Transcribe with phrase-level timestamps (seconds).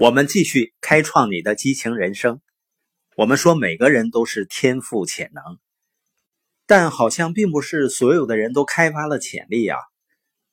[0.00, 2.40] 我们继续开创你的激情人生。
[3.16, 5.58] 我们说每个人都是天赋潜能，
[6.64, 9.76] 但好像并不是所有的人都开发了潜力啊。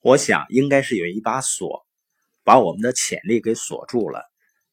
[0.02, 1.86] 我想应该是有一把锁，
[2.44, 4.26] 把我们的潜力给锁住了。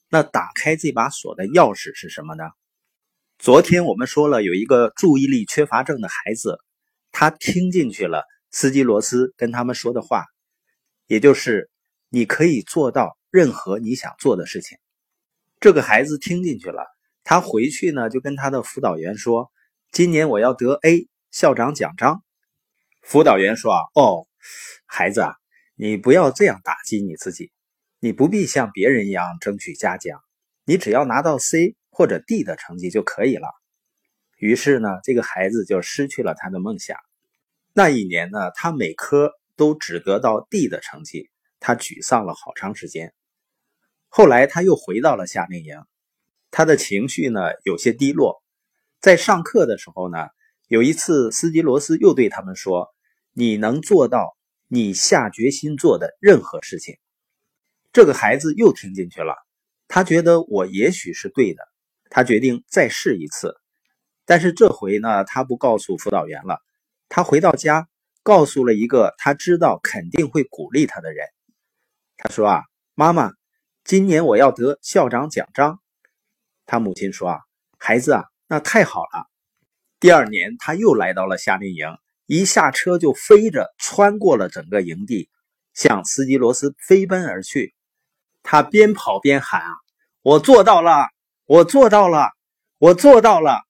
[0.09, 2.43] 那打开这把锁的钥匙是什么呢？
[3.39, 6.59] 昨天我们说了，有一个注意力缺乏症的孩子，
[7.13, 10.25] 他听进去了斯基罗斯跟他们说的话，
[11.07, 11.71] 也就是
[12.09, 13.17] 你可以做到。
[13.35, 14.79] 任何你想做的事情，
[15.59, 16.87] 这个孩子听进去了。
[17.25, 19.51] 他回去呢，就跟他的辅导员说
[19.91, 22.23] ：“今年我要得 A 校长奖章。”
[23.03, 24.29] 辅导员说：“啊，哦，
[24.87, 25.35] 孩子啊，
[25.75, 27.51] 你不要这样打击你自己，
[27.99, 30.21] 你不必像别人一样争取嘉奖，
[30.65, 33.49] 你只要拿到 C 或者 D 的成绩就可以了。”
[34.39, 36.97] 于是呢，这个孩子就失去了他的梦想。
[37.73, 43.13] 那一年呢，他每科都只得到 D 的成绩，他沮丧了好长时间。
[44.17, 45.77] 后来他又回到了夏令营，
[46.53, 48.45] 他的情绪呢有些低落。
[49.01, 50.29] 在上课的时候呢，
[50.69, 52.95] 有一次斯基罗斯又对他们说
[53.35, 54.37] ：“你能做到
[54.69, 56.97] 你下决心做的任何事情。”
[57.93, 59.35] 这个孩子又听进去了，
[59.89, 61.65] 他觉得我也许是对的，
[62.09, 63.57] 他决定再试一次。
[64.25, 66.61] 但是这回呢，他不告诉辅导员了，
[67.09, 67.89] 他回到家
[68.23, 71.27] 告诉了一个他知道肯定会鼓励他的人。
[72.17, 72.63] 他说：“啊，
[72.95, 73.33] 妈妈。”
[73.85, 75.79] 今年我要得校长奖章，
[76.65, 77.41] 他母亲说：“啊，
[77.79, 79.29] 孩子啊，那太好了。”
[80.01, 81.87] 第二年他又来到了夏令营，
[82.25, 85.29] 一下车就飞着穿过了整个营地，
[85.75, 87.75] 向斯基罗斯飞奔而去。
[88.43, 89.75] 他边跑边喊：“啊，
[90.23, 91.09] 我做到了！
[91.45, 92.31] 我做到了！
[92.79, 93.65] 我做到了！”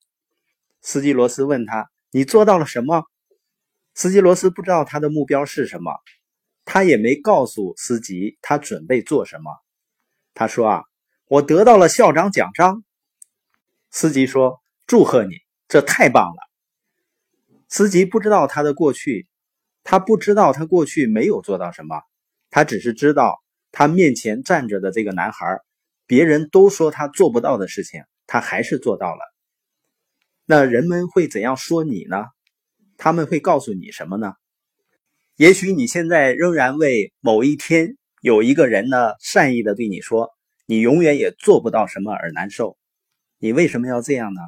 [0.81, 3.03] 斯基罗斯问他：“你做到了什么？”
[3.95, 5.93] 斯基罗斯不知道他的目标是什么，
[6.65, 9.51] 他也没告诉司机他准备做什么。
[10.35, 10.83] 他说：“啊，
[11.27, 12.83] 我得到了校长奖章。”
[13.91, 15.37] 司机说：“祝贺你，
[15.69, 16.37] 这太棒了。”
[17.71, 19.29] 司机不知道他的过去，
[19.85, 22.03] 他不知道他过去没有做到什么，
[22.51, 23.43] 他只是知道
[23.73, 25.61] 他面前站着的这个男孩，
[26.07, 29.21] 别人都说他做不到的事情，他还是做到了。
[30.45, 32.27] 那人们会怎样说你呢？
[32.97, 34.35] 他们会告诉你什么呢？
[35.37, 37.97] 也许你现在仍然为某一天。
[38.25, 40.31] 有一个人呢，善意的对你说
[40.65, 42.79] ：“你永远也做不到什么而难受。”
[43.37, 44.41] 你为什么要这样呢？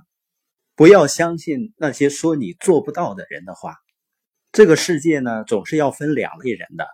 [0.75, 3.75] 不要相信那些说你做不到的人的话。
[4.51, 6.89] 这个世界呢，总是要分两类人的，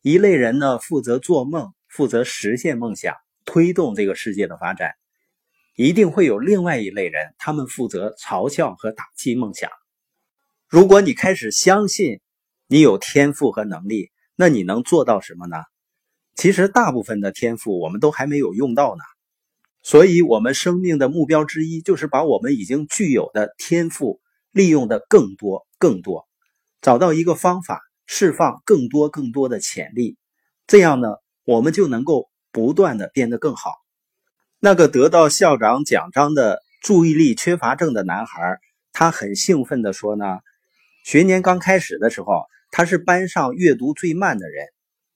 [0.00, 4.90] 一类人呢负责做梦，负责实现梦想，推动这个世界的发展；
[5.74, 9.68] 一定会有另外一类人，他们负责嘲笑和打击梦想。
[10.68, 12.20] 如果你开始相信
[12.68, 15.56] 你有天赋和能力，那你能做到什么呢？
[16.38, 19.02] 其实大部分的天赋我们都还没有用到呢，
[19.82, 24.20] 所以，我们生命的目标之一就是把我们已经具有的天赋
[24.52, 26.28] 利用的更多、更多，
[26.80, 30.16] 找到一个方法，释放更多、更多的潜力。
[30.68, 33.72] 这样呢，我们就能够不断的变得更好。
[34.60, 38.60] 那个得到校长奖章的注意力缺乏症的男孩，
[38.92, 40.38] 他很兴奋地说：“呢，
[41.04, 44.68] 学年刚开始的时候，他是班上阅读最慢的人。”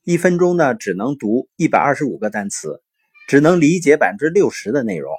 [0.05, 2.83] 一分钟呢，只能读一百二十五个单词，
[3.29, 5.13] 只能理解百分之六十的内容。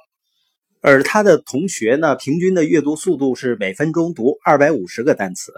[0.82, 5.54] 而他的同学呢，平均的阅读速度是每分钟读二百五十个单词。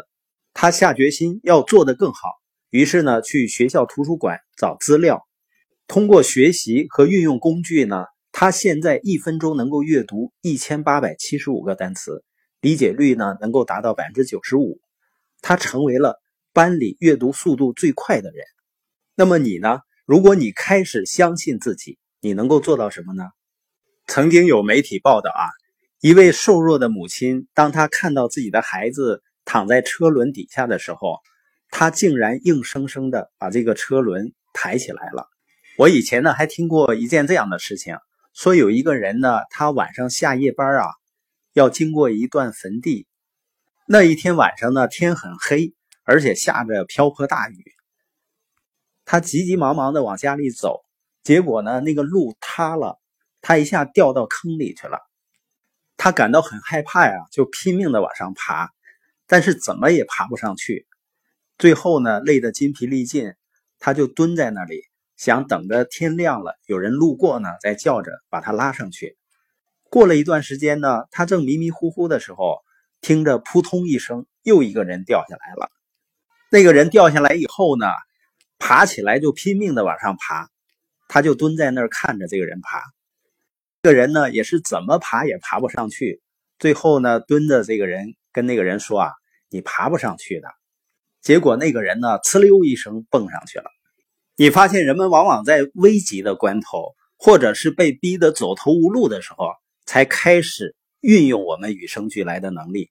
[0.55, 2.35] 他下决心要做得更好，
[2.71, 5.27] 于是呢，去学校图书馆找资料。
[5.89, 12.23] 通过学习和运用工具呢，他现在一分钟能够阅读一千八百七十五个单词，
[12.61, 14.79] 理解率呢能够达到百分之九十五。
[15.43, 16.23] 他成为了
[16.53, 18.47] 班里阅读速度最快的人。
[19.19, 19.81] 那么你呢？
[20.05, 23.25] 如果你开始相信自己，你能够做到什么呢？
[24.07, 25.49] 曾经有媒体报道啊，
[26.03, 31.21] 一位瘦弱的母亲，当她看到自己的孩子躺在车轮底下的时候，
[31.71, 35.27] 她竟然硬生生的把这个车轮抬起来了。
[35.79, 37.97] 我以前呢还听过一件这样的事情，
[38.35, 40.89] 说有一个人呢，他晚上下夜班啊，
[41.55, 43.07] 要经过一段坟地，
[43.89, 45.73] 那一天晚上呢，天很黑，
[46.05, 47.65] 而且下着瓢泼大雨。
[49.07, 50.85] 他急急忙忙的往家里走，
[51.23, 52.99] 结果呢，那个路塌了，
[53.41, 54.99] 他一下掉到坑里去了。
[55.97, 58.71] 他感到很害怕呀，就拼命的往上爬，
[59.29, 60.89] 但是怎么也爬不上去。
[61.57, 63.33] 最后呢，累得筋疲力尽，
[63.79, 64.83] 他就蹲在那里，
[65.17, 69.17] 想等着天亮了，有人路过呢，再叫着把他拉上去。
[69.89, 72.59] 过了一段时间呢，他正迷迷糊糊的时候，
[73.01, 75.71] 听着扑通一声，又一个人掉下来了。
[76.51, 77.87] 那个人掉下来以后呢？
[78.59, 80.49] 爬起来就拼命的往上爬，
[81.09, 82.83] 他就蹲在那儿看着这个人爬。
[83.83, 86.21] 这个人呢也是怎么爬也爬不上去，
[86.59, 89.13] 最后呢蹲着这个人跟那个人说啊，
[89.49, 90.49] 你爬不上去的。
[91.21, 93.71] 结果那个人呢呲溜一声蹦上去了。
[94.37, 99.53] 你发现人们往往在危急的关头，或者是被逼得走投无路的时候，
[99.85, 102.91] 才开始运用我们与生俱来的能力。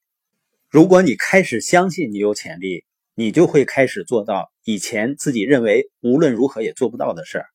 [0.70, 2.85] 如果你开始相信你有潜力，
[3.16, 7.46] 你就会开始做到以前自己认为无论如何也做不到的事儿。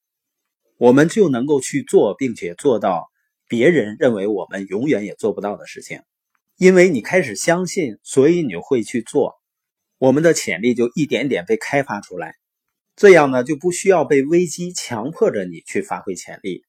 [0.78, 3.10] 我们就能够去做，并且做到
[3.46, 6.00] 别人认为我们永远也做不到的事情。
[6.56, 9.34] 因为你开始相信，所以你会去做。
[9.98, 12.34] 我们的潜力就一点点被开发出来，
[12.96, 16.64] 这样呢就不需要被危机强迫着你去发挥潜力。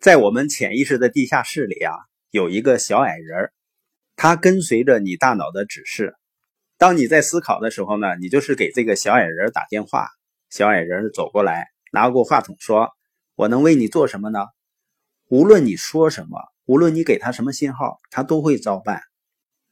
[0.00, 1.94] 在我们潜意识的地下室里啊，
[2.30, 3.52] 有一个小矮人儿，
[4.16, 6.14] 他跟随着你大脑的指示。
[6.82, 10.08] 当你在思考的时候呢，你就是给这个小矮人打电话。
[10.50, 12.90] 小矮人走过来，拿过话筒说
[13.36, 14.40] ：“我能为你做什么呢？”
[15.30, 19.00] 无论你说什么，无论你给他什么信号，他都会照办。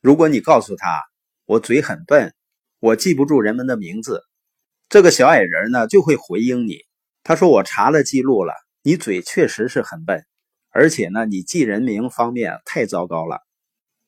[0.01, 1.03] 如果你告诉他
[1.47, 2.33] ：“我嘴很笨。”
[2.79, 4.23] 我记不住人们的名字，
[4.89, 6.79] 这个小矮人呢就会回应你。
[7.25, 8.55] 他说：“我查了记录了，
[8.85, 10.25] 你嘴确实是很笨，
[10.71, 13.41] 而且呢，你记人名方面太糟糕了。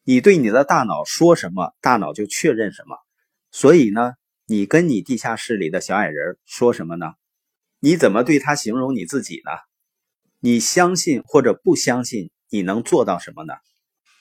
[0.05, 2.97] 你对你的大脑说什么，大脑就确认什么。
[3.51, 4.13] 所以呢，
[4.47, 7.13] 你跟你地下室里的小矮人说什么呢？
[7.81, 9.51] 你怎么对他形容你自己呢？
[10.41, 13.55] 你相信或者不相信，你能做到什么呢？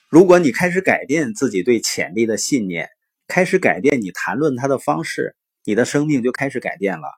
[0.08, 2.88] 如果你开始改变自己对潜力的信念。”
[3.28, 7.08] 开始改变你谈论他的方式，你的生命就开始改变了。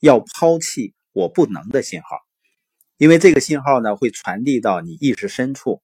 [0.00, 2.18] 要抛弃“我不能”的信号，
[2.96, 5.80] 因为这个信号呢会传递到你意识深处。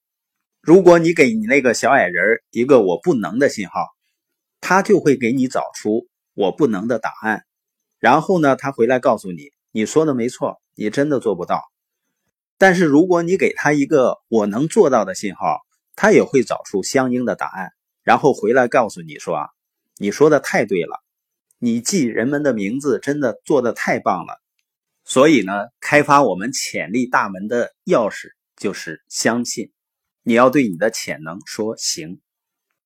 [0.61, 3.87] 如果你给你那个小矮人一个“我不能”的信号，
[4.59, 7.45] 他就会给你找出“我不能”的答案。
[7.97, 11.63] 然后呢，他回来告诉你，你说的没错，你真的做不到。
[12.59, 15.61] 但是如果你给他一个“我能做到”的信号，
[15.95, 17.71] 他也会找出相应的答案，
[18.03, 19.49] 然后回来告诉你说啊。
[19.97, 21.03] 你说的太对了，
[21.57, 24.39] 你记人们的名字真的做的太棒了。
[25.05, 29.71] 所以呢，开发我们潜力大门的钥匙就是相信。
[30.23, 32.21] 你要对你的潜能说行。